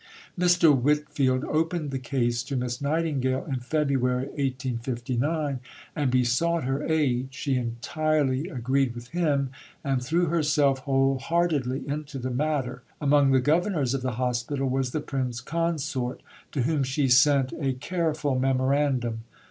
[0.35, 0.75] Mr.
[0.75, 5.59] Whitfield opened the case to Miss Nightingale in February 1859,
[5.95, 9.51] and besought her aid; she entirely agreed with him,
[9.83, 12.81] and threw herself whole heartedly into the matter.
[12.99, 16.21] Among the Governors of the Hospital was the Prince Consort,
[16.51, 19.21] to whom she sent a careful memorandum.